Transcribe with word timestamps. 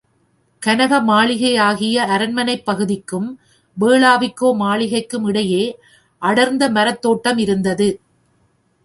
கனக 0.61 0.93
மாளிகையாகிய 1.01 1.97
அரண்மனைப் 2.07 2.65
பகுதிக்கும், 2.65 3.27
வேளாவிக்கோ 3.77 4.49
மாளிகைக்கும் 4.55 5.27
இடையே 5.27 5.63
அடர்ந்த 6.21 6.69
மரத்தோட்டம் 6.69 7.37
இருந்தது. 7.37 7.89